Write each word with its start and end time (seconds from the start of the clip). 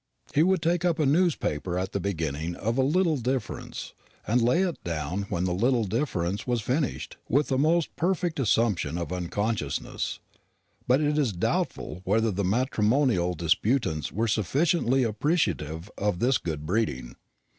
He 0.33 0.41
would 0.41 0.63
take 0.63 0.83
up 0.83 0.97
a 0.97 1.05
newspaper 1.05 1.77
at 1.77 1.91
the 1.91 1.99
beginning 1.99 2.55
of 2.55 2.75
a 2.75 2.81
little 2.81 3.17
difference, 3.17 3.93
and 4.25 4.41
lay 4.41 4.61
it 4.63 4.83
down 4.83 5.27
when 5.29 5.43
the 5.43 5.53
little 5.53 5.83
difference 5.83 6.47
was 6.47 6.59
finished, 6.63 7.17
with 7.29 7.49
the 7.49 7.57
most 7.59 7.95
perfect 7.95 8.39
assumption 8.39 8.97
of 8.97 9.13
unconsciousness; 9.13 10.19
but 10.87 11.01
it 11.01 11.19
is 11.19 11.33
doubtful 11.33 12.01
whether 12.03 12.31
the 12.31 12.43
matrimonial 12.43 13.35
disputants 13.35 14.11
were 14.11 14.27
sufficiently 14.27 15.03
appreciative 15.03 15.91
of 15.99 16.17
this 16.17 16.39
good 16.39 16.65
breeding. 16.65 17.15